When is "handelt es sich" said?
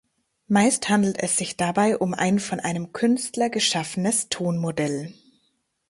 0.89-1.57